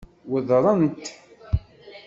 Weddṛen-t? 0.31 1.05